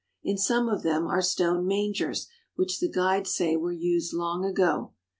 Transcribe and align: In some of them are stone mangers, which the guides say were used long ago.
In 0.23 0.35
some 0.35 0.67
of 0.67 0.81
them 0.81 1.05
are 1.05 1.21
stone 1.21 1.67
mangers, 1.67 2.27
which 2.55 2.79
the 2.79 2.89
guides 2.89 3.35
say 3.35 3.55
were 3.55 3.71
used 3.71 4.13
long 4.15 4.43
ago. 4.43 4.93